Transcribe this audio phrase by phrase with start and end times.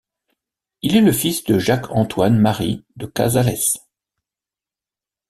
[0.81, 3.77] Il est le fils de Jacques Antoine Marie de Cazalès.